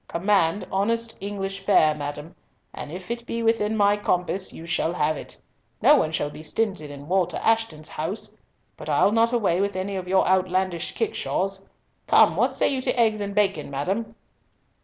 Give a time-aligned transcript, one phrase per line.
[0.07, 2.33] Command honest English fare, madam,
[2.73, 5.37] and if it be within my compass, you shall have it.
[5.79, 8.33] No one shall be stinted in Walter Ashton's house;
[8.77, 11.63] but I'll not away with any of your outlandish kickshaws.
[12.07, 14.15] Come, what say you to eggs and bacon, madam?"